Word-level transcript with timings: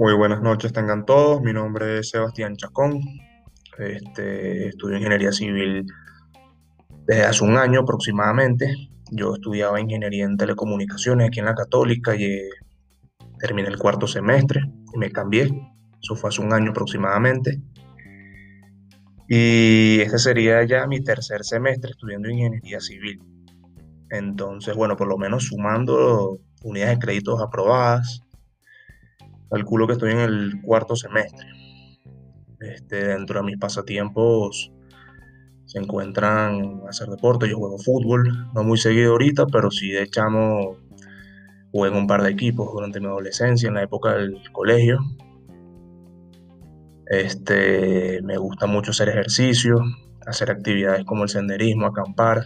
Muy 0.00 0.14
buenas 0.14 0.40
noches 0.40 0.72
tengan 0.72 1.04
todos. 1.04 1.42
Mi 1.42 1.52
nombre 1.52 1.98
es 1.98 2.08
Sebastián 2.08 2.56
Chacón. 2.56 3.02
Este, 3.76 4.68
estudio 4.68 4.96
ingeniería 4.96 5.30
civil 5.30 5.84
desde 7.06 7.24
hace 7.24 7.44
un 7.44 7.58
año 7.58 7.80
aproximadamente. 7.80 8.74
Yo 9.10 9.34
estudiaba 9.34 9.78
ingeniería 9.78 10.24
en 10.24 10.38
telecomunicaciones 10.38 11.26
aquí 11.26 11.40
en 11.40 11.44
la 11.44 11.54
Católica 11.54 12.16
y 12.16 12.24
eh, 12.24 12.48
terminé 13.38 13.68
el 13.68 13.76
cuarto 13.76 14.06
semestre 14.06 14.62
y 14.94 14.96
me 14.96 15.12
cambié. 15.12 15.50
Eso 16.02 16.16
fue 16.16 16.30
hace 16.30 16.40
un 16.40 16.54
año 16.54 16.70
aproximadamente. 16.70 17.60
Y 19.28 20.00
este 20.00 20.18
sería 20.18 20.64
ya 20.64 20.86
mi 20.86 21.04
tercer 21.04 21.44
semestre 21.44 21.90
estudiando 21.90 22.30
ingeniería 22.30 22.80
civil. 22.80 23.20
Entonces, 24.08 24.74
bueno, 24.74 24.96
por 24.96 25.08
lo 25.08 25.18
menos 25.18 25.48
sumando 25.48 26.38
unidades 26.62 26.98
de 26.98 27.04
créditos 27.04 27.38
aprobadas, 27.42 28.22
calculo 29.50 29.86
que 29.86 29.94
estoy 29.94 30.12
en 30.12 30.20
el 30.20 30.62
cuarto 30.62 30.96
semestre. 30.96 31.46
Este, 32.60 33.08
dentro 33.08 33.40
de 33.40 33.46
mis 33.46 33.58
pasatiempos 33.58 34.70
se 35.64 35.78
encuentran 35.78 36.82
hacer 36.88 37.08
deporte, 37.08 37.48
yo 37.48 37.56
juego 37.56 37.78
fútbol, 37.78 38.50
no 38.54 38.64
muy 38.64 38.76
seguido 38.76 39.12
ahorita, 39.12 39.46
pero 39.46 39.70
sí 39.70 39.90
de 39.90 40.08
chamo 40.08 40.76
jugué 41.72 41.90
en 41.90 41.96
un 41.96 42.06
par 42.06 42.22
de 42.22 42.30
equipos 42.30 42.68
durante 42.72 43.00
mi 43.00 43.06
adolescencia, 43.06 43.68
en 43.68 43.74
la 43.74 43.82
época 43.82 44.14
del 44.14 44.42
colegio. 44.52 44.98
Este, 47.06 48.20
me 48.22 48.36
gusta 48.36 48.66
mucho 48.66 48.90
hacer 48.90 49.08
ejercicio, 49.08 49.80
hacer 50.26 50.50
actividades 50.50 51.04
como 51.04 51.24
el 51.24 51.28
senderismo, 51.28 51.86
acampar, 51.86 52.44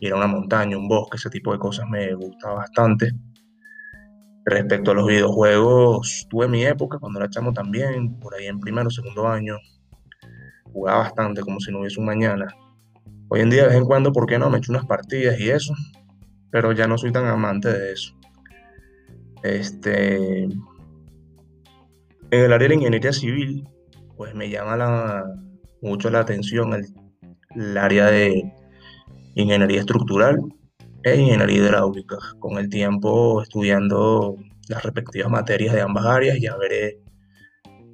ir 0.00 0.12
a 0.12 0.16
una 0.16 0.26
montaña, 0.26 0.76
un 0.76 0.88
bosque, 0.88 1.16
ese 1.16 1.30
tipo 1.30 1.52
de 1.52 1.58
cosas 1.58 1.86
me 1.88 2.14
gusta 2.14 2.50
bastante. 2.50 3.12
Respecto 4.46 4.90
a 4.90 4.94
los 4.94 5.06
videojuegos, 5.06 6.26
tuve 6.28 6.48
mi 6.48 6.64
época 6.64 6.98
cuando 6.98 7.18
era 7.18 7.30
chamo 7.30 7.52
también, 7.52 8.18
por 8.20 8.34
ahí 8.34 8.46
en 8.46 8.60
primero 8.60 8.90
segundo 8.90 9.26
año. 9.26 9.56
Jugaba 10.64 10.98
bastante, 10.98 11.40
como 11.40 11.60
si 11.60 11.72
no 11.72 11.80
hubiese 11.80 11.98
un 11.98 12.06
mañana. 12.06 12.54
Hoy 13.28 13.40
en 13.40 13.48
día, 13.48 13.62
de 13.62 13.68
vez 13.68 13.78
en 13.78 13.86
cuando, 13.86 14.12
¿por 14.12 14.26
qué 14.26 14.38
no? 14.38 14.50
Me 14.50 14.58
echo 14.58 14.70
unas 14.70 14.84
partidas 14.84 15.40
y 15.40 15.48
eso. 15.48 15.72
Pero 16.50 16.72
ya 16.72 16.86
no 16.86 16.98
soy 16.98 17.10
tan 17.10 17.26
amante 17.26 17.72
de 17.72 17.92
eso. 17.92 18.14
Este. 19.42 20.44
En 20.44 20.60
el 22.30 22.52
área 22.52 22.64
de 22.64 22.68
la 22.68 22.74
ingeniería 22.74 23.12
civil, 23.12 23.66
pues 24.16 24.34
me 24.34 24.50
llama 24.50 25.24
mucho 25.80 26.10
la 26.10 26.20
atención 26.20 26.74
el 27.54 27.78
área 27.78 28.06
de 28.06 28.52
ingeniería 29.34 29.80
estructural 29.80 30.38
e 31.04 31.16
ingeniería 31.16 31.58
hidráulica. 31.58 32.16
Con 32.40 32.58
el 32.58 32.68
tiempo 32.68 33.42
estudiando 33.42 34.36
las 34.68 34.82
respectivas 34.82 35.30
materias 35.30 35.74
de 35.74 35.82
ambas 35.82 36.06
áreas, 36.06 36.38
ya 36.40 36.56
veré 36.56 36.98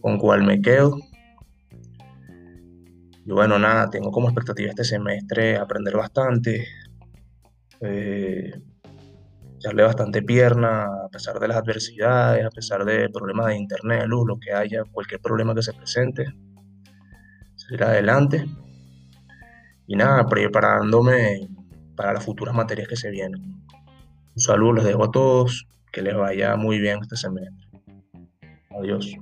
con 0.00 0.16
cuál 0.18 0.44
me 0.44 0.62
quedo. 0.62 0.96
Y 3.26 3.32
bueno, 3.32 3.58
nada, 3.58 3.90
tengo 3.90 4.10
como 4.10 4.28
expectativa 4.28 4.70
este 4.70 4.84
semestre 4.84 5.56
aprender 5.56 5.96
bastante, 5.96 6.66
eh, 7.80 8.52
echarle 9.56 9.82
bastante 9.82 10.22
pierna 10.22 10.84
a 11.04 11.08
pesar 11.10 11.38
de 11.38 11.48
las 11.48 11.58
adversidades, 11.58 12.44
a 12.46 12.50
pesar 12.50 12.84
de 12.84 13.08
problemas 13.10 13.46
de 13.46 13.56
internet, 13.56 14.04
luz, 14.06 14.26
lo 14.26 14.38
que 14.38 14.52
haya, 14.52 14.84
cualquier 14.84 15.20
problema 15.20 15.54
que 15.54 15.62
se 15.62 15.74
presente, 15.74 16.26
salir 17.56 17.84
adelante. 17.84 18.46
Y 19.86 19.96
nada, 19.96 20.26
preparándome 20.26 21.48
para 22.00 22.14
las 22.14 22.24
futuras 22.24 22.54
materias 22.54 22.88
que 22.88 22.96
se 22.96 23.10
vienen. 23.10 23.42
Un 24.34 24.40
saludo, 24.40 24.72
les 24.72 24.84
dejo 24.86 25.04
a 25.04 25.10
todos, 25.10 25.66
que 25.92 26.00
les 26.00 26.16
vaya 26.16 26.56
muy 26.56 26.78
bien 26.80 26.98
este 27.02 27.14
semestre. 27.14 27.68
Adiós. 28.70 29.14